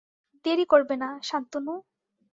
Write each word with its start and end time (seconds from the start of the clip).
দেরী 0.45 0.65
করবে 0.65 0.95
না, 0.95 1.09
শান্তনু। 1.23 1.73